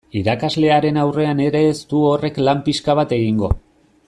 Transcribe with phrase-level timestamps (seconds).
[0.19, 3.57] Irakaslearen aurrean ere ez du horrek lan pixka bat egingo.